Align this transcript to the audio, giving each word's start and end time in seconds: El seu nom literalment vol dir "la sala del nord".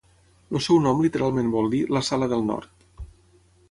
El 0.59 0.63
seu 0.67 0.79
nom 0.85 1.03
literalment 1.05 1.53
vol 1.59 1.71
dir 1.77 1.85
"la 1.97 2.05
sala 2.11 2.35
del 2.35 2.47
nord". 2.53 2.91